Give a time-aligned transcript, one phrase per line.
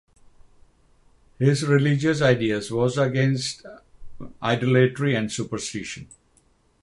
[1.37, 3.63] His religious ideas was against
[4.41, 6.07] Idolatry and Superstition.